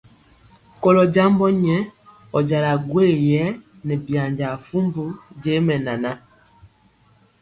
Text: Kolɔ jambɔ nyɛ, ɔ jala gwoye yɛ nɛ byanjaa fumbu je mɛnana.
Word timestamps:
Kolɔ 0.81 1.03
jambɔ 1.13 1.45
nyɛ, 1.63 1.77
ɔ 2.35 2.37
jala 2.49 2.71
gwoye 2.87 3.15
yɛ 3.31 3.43
nɛ 3.85 3.93
byanjaa 4.05 4.55
fumbu 4.65 5.03
je 5.41 5.53
mɛnana. 5.67 6.11